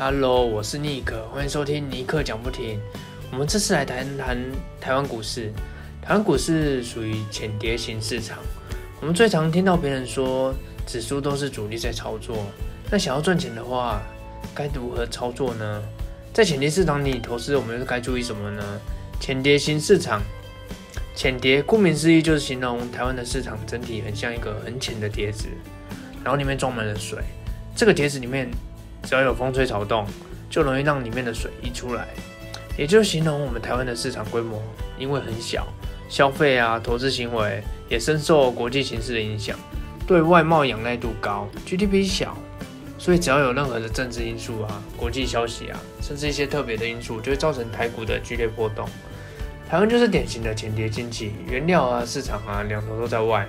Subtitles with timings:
[0.00, 2.78] Hello，我是尼克，欢迎收听尼克讲不停。
[3.32, 4.38] 我们这次来谈谈
[4.80, 5.52] 台湾股市。
[6.00, 8.38] 台湾股市属于浅跌型市场。
[9.00, 10.54] 我们最常听到别人说，
[10.86, 12.46] 指数都是主力在操作。
[12.92, 14.00] 那想要赚钱的话，
[14.54, 15.82] 该如何操作呢？
[16.32, 18.62] 在浅跌市场里投资，我们该注意什么呢？
[19.18, 20.22] 浅跌型市场，
[21.16, 25.48] 浅跌顾名思义就是形容台湾的市场整体很像一个很浅的碟子，
[26.22, 27.18] 然后里面装满了水。
[27.74, 28.48] 这个碟子里面。
[29.08, 30.06] 只要有风吹草动，
[30.50, 32.08] 就容易让里面的水溢出来，
[32.76, 34.62] 也就形容我们台湾的市场规模
[34.98, 35.66] 因为很小，
[36.10, 39.58] 消费啊、投资行为也深受国际形势的影响，
[40.06, 42.36] 对外贸仰赖度高，GDP 小，
[42.98, 48.86] 所以只要有任何的政治因素啊、国际消息啊，甚至一些特别的因素，就会造成台股的剧烈波动。
[49.70, 53.48] 台湾就是典型的前跌经济，原料啊、市场啊两头都在外，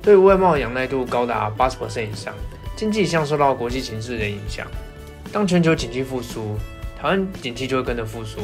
[0.00, 2.32] 对外贸仰赖度高达八十以上，
[2.76, 4.64] 经济向受到国际形势的影响。
[5.32, 6.58] 当全球景气复苏，
[7.00, 8.42] 台湾景气就会跟着复苏；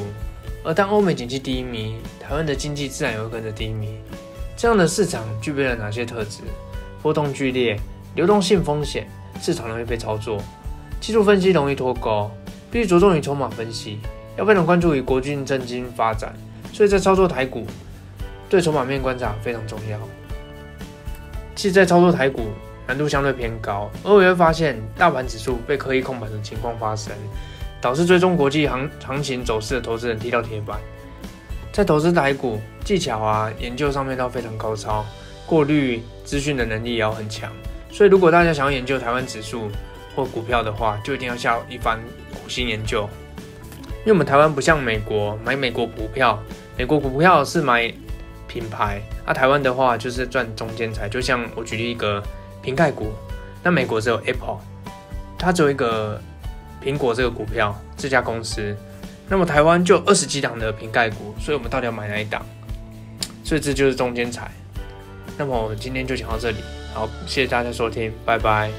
[0.64, 3.90] 而当欧美景气低迷，台湾的经济自然也会跟着低迷。
[4.56, 6.40] 这样的市场具备了哪些特质？
[7.02, 7.78] 波动剧烈，
[8.14, 9.06] 流动性风险，
[9.38, 10.42] 市场容易被操作，
[10.98, 12.30] 技术分析容易脱钩，
[12.70, 13.98] 必须着重于筹码分析，
[14.38, 16.32] 要非常关注于国军政经发展。
[16.72, 17.66] 所以在操作台股，
[18.48, 19.98] 对筹码面观察非常重要。
[21.54, 22.46] 其实，在操作台股。
[22.88, 27.12] 难度相对偏高，而我会发现大盘指数被刻意控盘的情况发生，
[27.82, 30.80] 导致追踪国际行行情走势的投资人踢到铁板。
[31.70, 35.04] 在投资台股技巧啊研究上面都非常高超，
[35.46, 37.52] 过滤资讯的能力也要很强。
[37.92, 39.70] 所以如果大家想要研究台湾指数
[40.16, 42.00] 或股票的话，就一定要下一番
[42.32, 43.06] 苦心研究。
[43.98, 46.42] 因为我们台湾不像美国买美国股票，
[46.78, 47.92] 美国股票是买
[48.46, 51.06] 品牌，那台湾的话就是赚中间财。
[51.06, 52.22] 就像我举例一个。
[52.62, 53.12] 瓶盖股，
[53.62, 54.58] 那美国只有 Apple，
[55.38, 56.20] 它只有一个
[56.82, 58.76] 苹果这个股票这家公司，
[59.28, 62.44] 那么台湾就二十几档的瓶盖股，所以我们到底要买哪一档？
[63.44, 64.50] 所以这就是中间财。
[65.36, 66.58] 那么我们今天就讲到这里，
[66.92, 68.70] 好，谢谢大家收听，拜拜。